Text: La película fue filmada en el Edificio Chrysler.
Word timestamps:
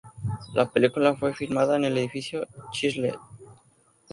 La 0.55 0.67
película 0.67 1.15
fue 1.15 1.35
filmada 1.35 1.75
en 1.75 1.83
el 1.85 1.95
Edificio 1.95 2.47
Chrysler. 2.71 3.19